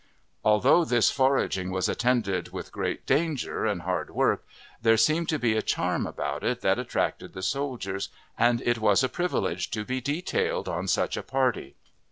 [0.43, 4.43] Although this foraging was attended with great danger and hard work,
[4.81, 9.03] there seemed to be a charm about it that attracted the soldiers, and it was
[9.03, 11.75] a privilege to be detailed on such a party.